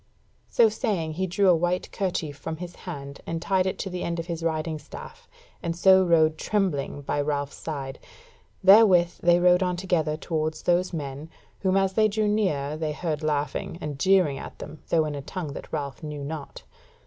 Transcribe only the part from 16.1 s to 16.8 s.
not.